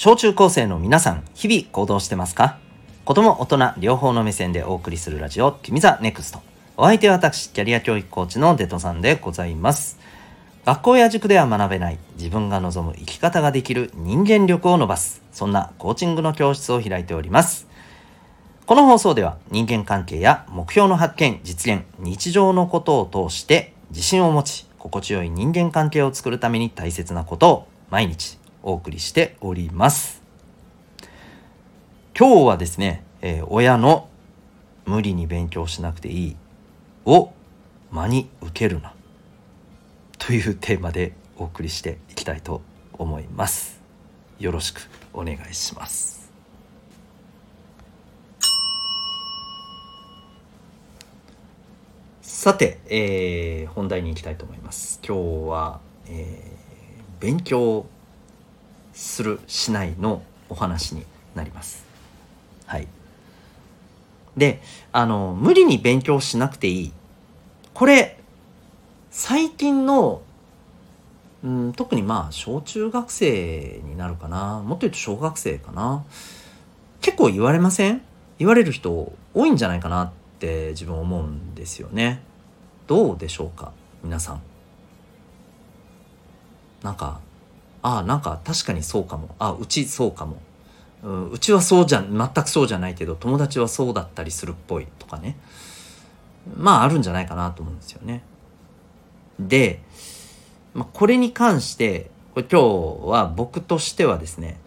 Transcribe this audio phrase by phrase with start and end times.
[0.00, 2.60] 小中高生の皆さん、日々行動してますか？
[3.04, 6.40] 子供、大人、両方の目線でお送りするラジオ、君ザネクスト。
[6.76, 9.98] お相手は私、キャリア教育コーチのデトさんでございます。
[10.64, 17.66] 学校や塾では学べない自分が望む生き方ができる人間力を伸ばす、そんなコーチングの教室を開いております。
[18.66, 30.22] この放送では人間関係や目標の発見、実現、日常のことを通して自信を持ち、心地よい人間関係を作るために大切なことを毎日お送りしております。
[32.16, 34.10] 今日はですね、えー、親の
[34.84, 36.36] 無理に勉強しなくていい
[37.06, 37.32] を
[37.90, 38.92] 真に受けるな
[40.18, 42.60] というテーマでお送りしていきたいと
[42.92, 43.80] 思います。
[44.38, 46.30] よろしくお願いします。
[52.20, 55.00] さて、えー、本題に行きたいと思います。
[55.02, 55.16] 今
[55.46, 57.86] 日は、えー、勉強
[58.98, 61.84] するしないのお話になります。
[62.66, 62.88] はい。
[64.36, 64.60] で、
[64.92, 66.92] あの、無理に勉強しなくていい。
[67.74, 68.18] これ、
[69.10, 70.22] 最近の、
[71.44, 74.60] うん、特にまあ、小中学生になるかな。
[74.60, 76.04] もっと言うと小学生かな。
[77.00, 78.02] 結構言われません？
[78.38, 82.20] 言われる人多いんじゃないかなって自分思うんですよね。
[82.88, 84.42] どうでしょうか皆さん。
[86.82, 87.20] なんか
[87.88, 90.36] ああなんか確かにそうかもあうちそうかも
[91.32, 95.36] うちはそうじゃ全くそうじゃないけど友達はそうだったりするっぽいとかね
[96.54, 98.22] まああるんじゃないかなと思うんですよね。
[99.38, 99.80] で、
[100.74, 104.58] まあ、これに関してこれ今日は僕としてはですね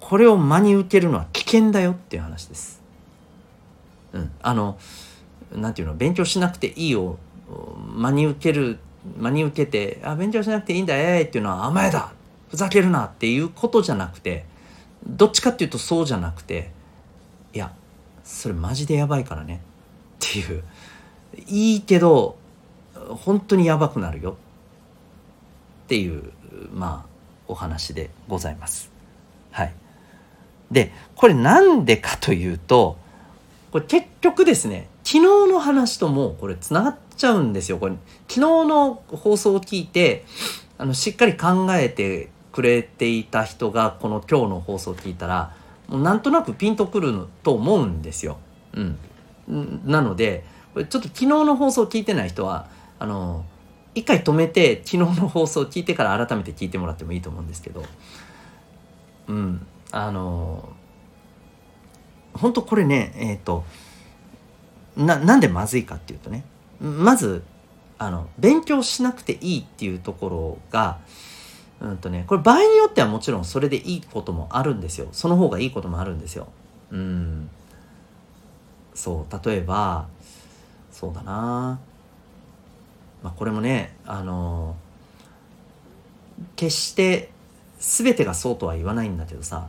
[0.00, 2.80] これを真に受けるのは危険だよっていう話です。
[4.14, 4.78] うん、あの
[5.52, 7.18] なんていうの勉強しなくていいを
[7.94, 8.78] 真に受ける
[9.18, 12.12] 真に受けて「あ勉強しなくていいんだええっていうのは甘えだ
[12.50, 14.44] ふざけるなっていうことじゃなくて
[15.06, 16.70] どっちかっていうとそうじゃなくて
[17.52, 17.72] いや
[18.24, 19.60] それマジでやばいからね
[20.16, 20.62] っていう
[21.46, 22.36] いいけど
[22.94, 24.36] 本当にやばくなるよ
[25.84, 26.32] っていう
[26.74, 27.16] まあ
[27.48, 28.90] お話でございます。
[29.52, 29.72] はい。
[30.70, 32.98] でこれなんでかというと
[33.70, 37.96] これ結局ですね昨日の話ともこれつながってちゃうんですよこれ。
[38.28, 40.24] 昨日の放送を聞いて
[40.78, 45.54] あのしっかり考えてくれていた人がこの今日の放送を聞いたら
[45.88, 48.38] もうなんとなくピンとくると思うんですよ。
[48.74, 50.44] うん、なので
[50.74, 52.68] これちょっと昨日の放送を聞いてない人は
[52.98, 53.44] あの
[53.94, 57.82] 一回止めて昨日の放送を聞いてから改めて聞いてもらってもいいと思うんですけど
[59.28, 59.66] うん。
[59.92, 60.68] あの
[62.34, 63.64] 本当これねえっ、ー、と
[64.96, 66.44] ななんでまずいかっていうとね
[66.80, 67.42] まず
[67.98, 70.98] あの勉強しなくていいっていうところが
[71.80, 75.08] うんとねこれ場合によってはもちろんそれでいいこともあるんですよ。
[75.12, 76.48] その方がいいこともあるんですよ。
[76.90, 77.50] うん。
[78.94, 80.06] そう例えば
[80.90, 81.78] そうだな。
[83.22, 84.76] まあこれもねあの
[86.56, 87.30] 決して
[87.78, 89.68] 全てがそうとは言わないんだけどさ。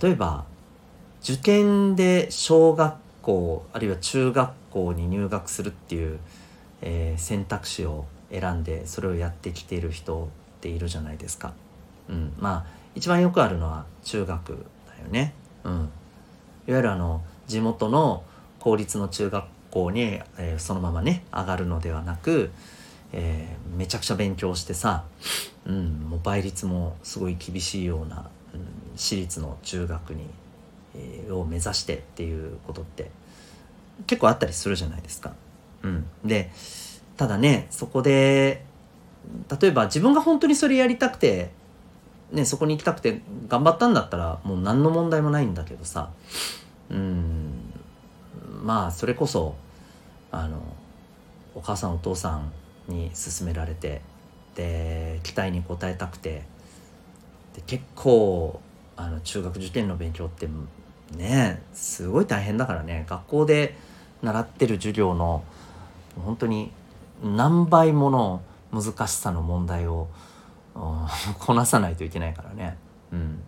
[0.00, 0.44] 例えば
[1.22, 2.96] 受験で小学
[3.28, 6.18] 校あるいは中学校に入学するっていう、
[6.80, 11.52] えー、選択肢を選んでそれをやってきている人っているじゃないですか。
[12.08, 15.34] うん、まあ一番よくあるのは中学だよね。
[15.64, 15.72] うん、
[16.66, 18.24] いわゆるあの地元の
[18.60, 22.50] 公立の中学校に、えー、そのままね上がるのではなく、
[23.12, 25.04] えー、めちゃくちゃ勉強してさ、
[25.66, 28.60] うん、もう倍率もすごい厳しいような、うん、
[28.96, 30.24] 私立の中学に
[31.30, 33.10] を目指してっていうことって
[34.06, 35.34] 結構あったりするじゃないですか。
[35.82, 36.50] うん、で
[37.16, 38.64] ただねそこで
[39.60, 41.50] 例えば自分が本当にそれやりたくて、
[42.32, 46.10] ね、そこに行きたくて頑張ったんだったらもう何の問題もないんだけどさ。
[46.90, 47.72] うん。
[48.62, 49.54] まあそれこそ
[50.30, 50.60] あの
[51.54, 52.52] お母さんお父さん
[52.88, 54.00] に勧められて
[54.54, 56.44] で期待に応えたくて
[57.54, 58.60] で結構
[58.96, 60.48] あの中学受験の勉強って
[61.16, 63.04] ねすごい大変だからね。
[63.08, 63.76] 学校で
[64.22, 65.44] 習ってる授業の
[66.24, 66.70] 本当に
[67.22, 70.08] 何倍もの難しさの問題を
[71.38, 72.76] こなさないといけないからね、
[73.12, 73.42] うん、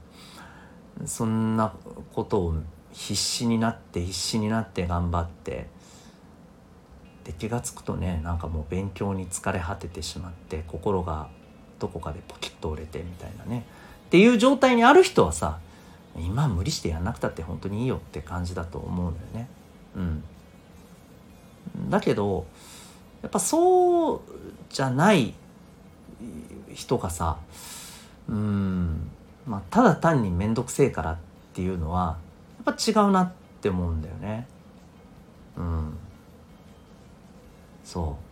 [1.06, 1.72] そんな
[2.14, 2.54] ことを
[2.92, 5.68] 必死になって必死になって頑張って
[7.24, 11.28] で気が付くとねなんかもう勉強に疲れ果ててしまって心が
[11.78, 13.64] どこかでポキッと折れてみたいなね。
[14.06, 15.60] っていう状態にある人はさ
[16.26, 19.48] 今無理してやんなくたって本当にいいよって感じだと思うんだよね。
[19.96, 20.24] うん、
[21.90, 22.46] だけど
[23.22, 24.20] やっぱそう
[24.70, 25.34] じゃない
[26.72, 27.38] 人がさ
[28.28, 29.10] うん。
[29.46, 31.18] まあただ単に面倒くせえからっ
[31.54, 32.18] ていうのは
[32.64, 34.46] やっぱ違うなって思うんだよね。
[35.56, 35.96] うん。
[37.84, 38.24] そう。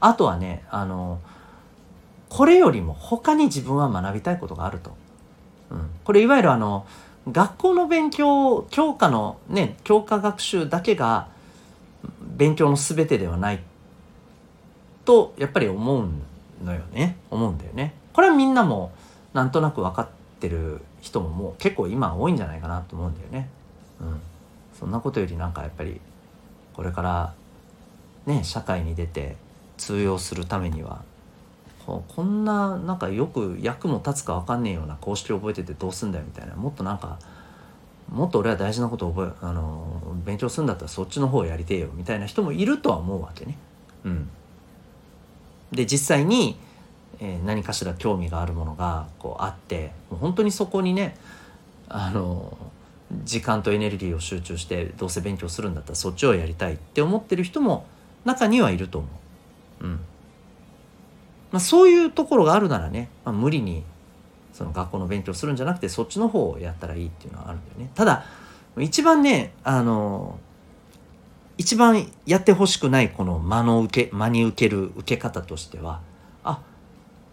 [0.00, 1.20] あとはねあの
[2.28, 4.96] これよりも他に自分は学びたいことがあると、
[6.04, 6.86] これいわゆるあの
[7.30, 11.28] 学校の勉強教科のね教科学習だけが
[12.20, 13.62] 勉強の全てではない。
[15.04, 16.08] とやっぱり思う
[16.64, 17.16] のよね。
[17.30, 17.94] 思うんだよね。
[18.12, 18.92] これはみんなも
[19.32, 20.08] なんとなく分かっ
[20.40, 23.48] てる人ももう結構今多いんじゃないかなと思うんだよね。
[24.00, 24.20] うん。
[24.78, 26.00] そんなことよりなんかやっぱり
[26.74, 27.34] これから
[28.26, 29.36] ね社会に出て
[29.76, 31.02] 通用するためには
[31.86, 37.18] こんななんかよく役も立つか分かんねえような公式覚えててどうすんだよみたいなもっとなんか
[38.08, 43.56] もっと俺は大事なことを覚えあの勉強するんだったらそっちの方をやりてえよみたいな人もいるとは思うわけね。
[44.04, 44.28] うん、
[45.72, 46.58] で実際に、
[47.20, 51.16] えー、何かしら興味があるものがこうあってもう本当にそこにね
[51.88, 52.56] あの
[53.24, 57.86] 時間とエネルギーを集中してどうせ勉強するんだったらそっちをやりたいって思ってる人も
[58.24, 59.08] 中にはいると思
[59.80, 59.84] う。
[59.84, 60.00] うん
[61.52, 63.84] まあ、そういうところがあるならね、まあ、無理に
[64.52, 67.90] その学校の勉強するんじゃなくてそっちの方をやったらいいっていうのはあるんだよね。
[67.94, 68.24] ただ
[68.78, 70.38] 一番ねあの
[71.58, 76.00] 一番やってほしくないこの間の受け間に受ける受け方としては
[76.42, 76.62] あ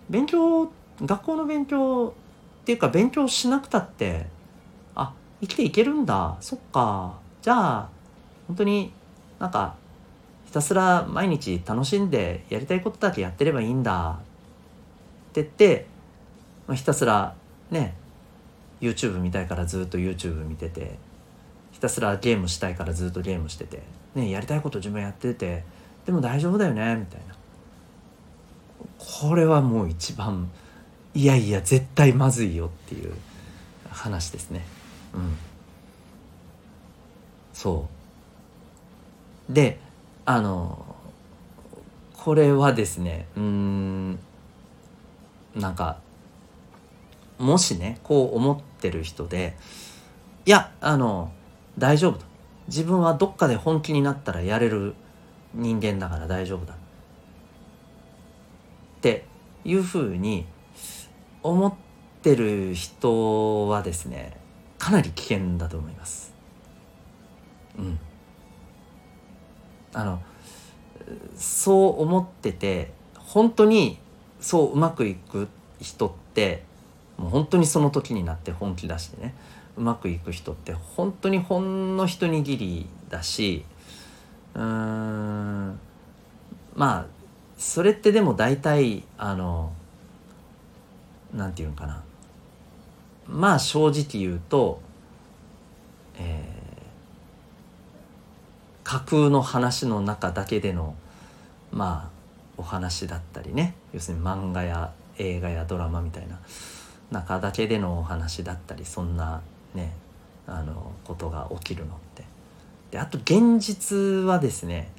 [0.10, 0.70] 勉強
[1.02, 2.14] 学校の勉強
[2.62, 4.28] っていうか勉強しなくたって
[4.96, 7.90] あ生きていけるんだそっかじゃあ
[8.48, 8.92] 本当に
[9.40, 9.76] なんか
[10.50, 15.86] ひたすら毎日楽しんでやりたいことだけやってればいいんだって言って、
[16.66, 17.36] まあ、ひたすら
[17.70, 17.94] ね
[18.82, 20.98] YouTube 見たいからずっと YouTube 見てて
[21.72, 23.84] ひたすらゲームしたいからずっとゲームしてて、
[24.16, 25.64] ね、やりたいこと自分やってて
[26.08, 27.36] でも大丈夫だよねみたいな。
[28.98, 30.50] これはもう一番
[31.14, 33.14] いやいや絶対まずいよっていう
[33.92, 34.66] 話ですね。
[35.14, 35.38] うん。
[37.54, 37.88] そ
[39.48, 39.54] う。
[39.54, 39.78] で
[40.32, 40.86] あの
[42.16, 44.20] これはですねうん
[45.56, 45.98] なんか
[47.40, 49.58] もしねこう思ってる人で
[50.46, 51.32] いやあの
[51.80, 52.26] 大丈夫だ。
[52.68, 54.94] 自分はどっかで本気になったらやれる
[55.56, 56.76] 人間だから大丈夫だ。
[56.76, 56.78] っ
[59.02, 59.26] て
[59.66, 60.46] いうふうに
[61.42, 61.74] 思っ
[62.22, 64.38] てる人はですね
[64.78, 66.36] かなり危険だと思います。
[67.80, 68.00] うん。
[69.94, 70.22] あの
[71.36, 73.98] そう思ってて本当に
[74.40, 75.48] そううまくいく
[75.82, 76.64] 人って
[77.18, 79.34] もう本当にその時になって本気出してね
[79.78, 83.66] うまくいく人って本当にほんの一握りだし
[84.56, 85.80] うーん
[86.76, 87.06] まあ
[87.58, 89.74] それってでも大体あの
[91.34, 92.04] なんて言うのかな。
[93.28, 94.82] まあ正直言うと、
[96.18, 96.59] えー
[98.90, 100.96] 架空の話の中だけでの
[101.72, 102.10] まあ
[102.58, 106.40] お話だったりね要するに漫画や映画やドラマみたいな
[107.12, 109.44] 中だけでのお話だったりそんな
[109.76, 109.94] ね
[110.48, 112.24] あのことが起きるのって。
[112.90, 113.96] であと現実
[114.26, 114.92] はですね、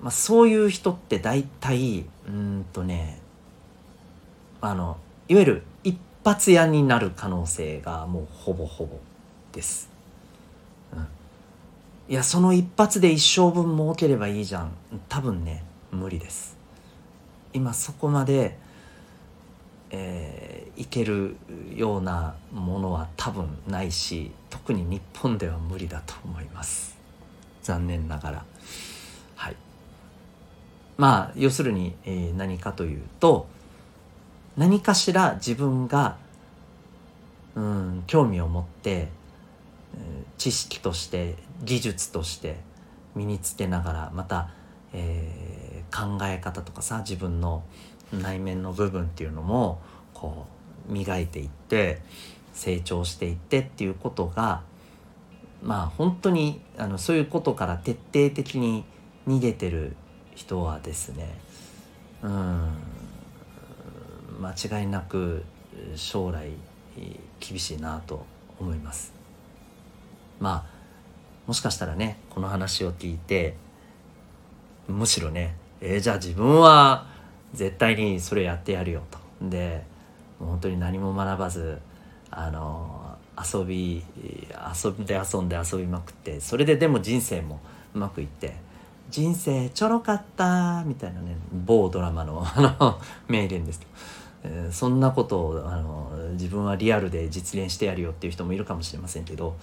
[0.00, 3.20] まあ、そういう人って大体うんとね
[4.62, 4.96] あの
[5.28, 8.98] いわゆる一発屋になる可能性がもうほぼほぼ
[9.52, 9.91] です。
[12.08, 14.72] いやその一発で一生分儲ければいいじゃん。
[15.08, 16.56] 多分ね無理です。
[17.52, 18.58] 今そこまで、
[19.90, 21.36] えー、いける
[21.74, 26.98] ようなものは多分ないし特に日本では無理だと思います。
[27.62, 28.44] 残念ながら。
[29.36, 29.56] はい。
[30.96, 33.46] まあ要するに、えー、何かというと
[34.56, 36.16] 何かしら自分が
[37.54, 39.08] うん興味を持って
[40.38, 42.56] 知識として技術として
[43.14, 44.50] 身につけながらまた、
[44.92, 47.62] えー、考え方とかさ自分の
[48.12, 49.80] 内面の部分っていうのも
[50.14, 50.46] こ
[50.88, 52.00] う磨いていって
[52.52, 54.62] 成長していってっていうことが
[55.62, 58.84] まあ本当にあのそういうことから徹底的に
[59.28, 59.96] 逃げてる
[60.34, 61.38] 人はですね
[62.22, 62.72] うん
[64.40, 65.44] 間違いなく
[65.94, 66.50] 将来
[67.40, 68.26] 厳しいなと
[68.58, 69.11] 思います。
[70.42, 70.72] まあ
[71.46, 73.54] もしかしたらねこの話を聞いて
[74.88, 77.06] むしろねえー、じゃあ自分は
[77.54, 79.18] 絶対にそれやってやるよと。
[79.42, 79.84] で
[80.38, 81.78] もう本当に何も学ばず
[82.30, 84.04] あの遊び
[84.84, 87.60] 遊んで遊んで遊びまくってそれででも人生も
[87.94, 88.54] うまくいって
[89.10, 93.80] 人生ちょろかったみたいなね某ドラマのあの名言です
[94.44, 99.56] えー、そんなことをあの自分はリアルで実現してやるよっていう人もいるかもしれませんけど、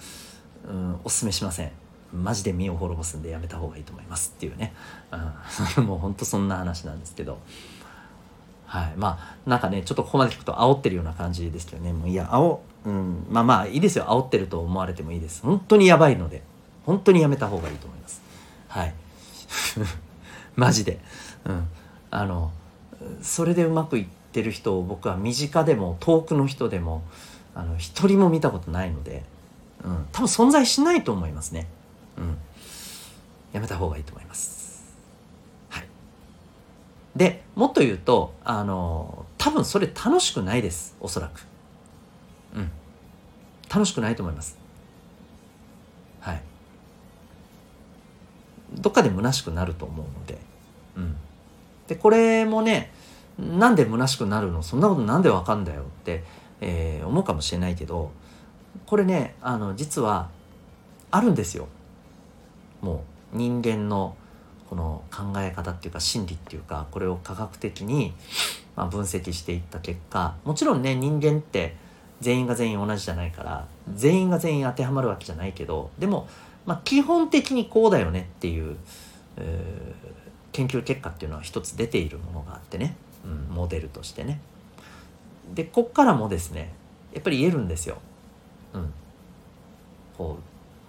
[0.68, 1.72] うん、おすすめしません。
[2.12, 4.74] マジで身を滅ぼすんでやめた方がいいと思いますっていうね、
[5.76, 7.38] うん、 もうほんとそんな話なんですけど。
[8.66, 8.92] はい。
[8.96, 11.92] まあなんかねちょっとここまで聞くと煽ってるような感じですけどね。
[11.92, 13.26] もういや煽うん。
[13.28, 14.04] まあまあいいですよ。
[14.04, 15.42] 煽ってると思われてもいいです。
[15.42, 16.42] 本当にやばいので
[16.86, 18.22] 本当にやめた方がいいと思います。
[18.68, 18.94] はい。
[20.54, 21.00] マジで。
[21.44, 21.68] うん。
[22.12, 22.52] あの
[23.22, 27.02] それでうまくいってる人を僕は身近でも遠くの人でも
[27.54, 29.24] あの一人も見たことないので、
[29.84, 31.66] うん、多分存在しないと思いますね。
[32.18, 32.36] うん、
[33.52, 34.94] やめた方がいいと思います。
[35.68, 35.86] はい。
[37.16, 41.46] でもっと言うとあの多分それ楽しくないですおそらく。
[42.54, 42.70] うん。
[43.72, 44.58] 楽しくないと思います。
[46.20, 46.42] はい。
[48.74, 50.38] どっかで虚しくなると思うので。
[50.96, 51.16] うん。
[51.88, 52.92] でこれもね
[53.38, 54.62] なんで虚しくなるの？
[54.62, 56.24] そんなことなんでわかんだよって、
[56.60, 58.10] えー、思うかもしれないけど
[58.86, 60.28] これねあの実は
[61.10, 61.68] あるんですよ。
[62.80, 64.16] もう人間の
[64.68, 68.14] この考え方っていうか心理っていうかこれを科学的に
[68.76, 71.74] ま分析していった結果もちろんね人間って
[72.20, 76.28] 全員が全員同じじゃないから全員が全員当てはまるわけじゃないけどでも、
[76.66, 78.76] まあ、基本的にこうだよねっていう、
[79.36, 79.94] えー、
[80.52, 84.40] 研究結果っていうのは一つ出ているものがあってね、うん、モデルとしてね。
[85.54, 86.72] でこっからもですね
[87.12, 87.98] やっぱり言えるんですよ、
[88.74, 88.92] うん、
[90.16, 90.38] こ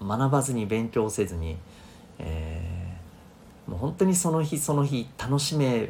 [0.02, 1.58] う学ばずに勉強せずに、
[2.20, 5.90] えー、もう本当にその日その日楽しめ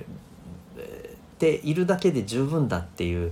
[1.39, 3.31] ているだけで十分だっていう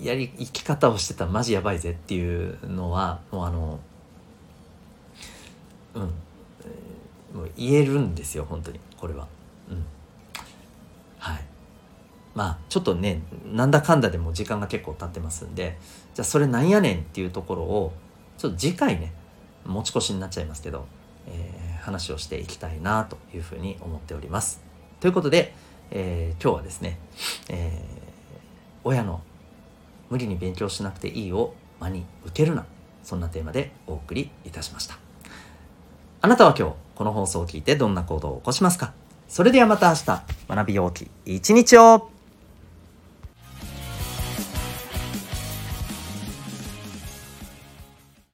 [0.00, 3.80] やり生き方をしてたらマジやばいぜっていうのはもうあの
[5.94, 6.02] うん。
[7.34, 8.80] もう言えるんですよ本当に。
[8.98, 9.26] これは。
[9.70, 9.84] うん。
[12.34, 13.20] まあちょっとね
[13.52, 15.78] なんだかんだでも時間が結構経ってますんで
[16.14, 17.92] じゃあそれなんやねんっていうところを
[18.38, 19.12] ちょっと次回ね
[19.66, 20.86] 持ち越しになっちゃいますけど、
[21.28, 24.60] えー、話をしていきたいなというふうに思っております。
[25.00, 25.54] ということで、
[25.90, 26.98] えー、今日はですね、
[27.48, 29.20] えー、親の
[30.08, 32.64] 無理に勉強しなくていいを真に受けるな
[33.02, 34.96] そんなテーマでお送りいたしました。
[36.22, 38.92] あなたは今日この放送を聞いてどんな行動を起こしますか？
[39.28, 42.11] それではまた明日学びようき一日を。